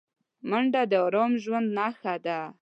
منډه 0.49 0.81
د 0.91 0.93
ارام 1.05 1.31
ژوند 1.43 1.67
نښه 1.77 2.13
ده 2.25 2.39